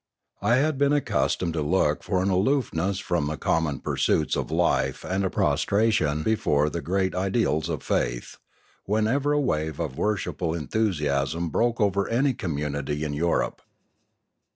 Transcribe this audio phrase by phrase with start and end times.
[0.41, 5.03] I had been accustomed to look for an aloofness from the common pursuits of life
[5.03, 8.37] and a prostration before the great ideals of faith,
[8.85, 13.61] whenever a wave of worshipful enthusiasm broke over any community in Europe.